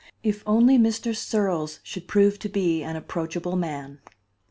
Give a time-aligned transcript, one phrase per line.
[0.23, 1.15] If only Mr.
[1.15, 3.99] Searles should prove to be an approachable man!